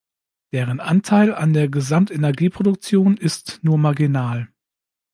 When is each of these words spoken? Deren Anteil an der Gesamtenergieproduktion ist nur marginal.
Deren 0.51 0.79
Anteil 0.79 1.31
an 1.35 1.53
der 1.53 1.69
Gesamtenergieproduktion 1.69 3.17
ist 3.17 3.59
nur 3.61 3.77
marginal. 3.77 4.47